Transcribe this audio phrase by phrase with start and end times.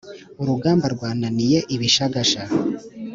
[0.41, 2.41] Urugamba rwananiye ibishagasha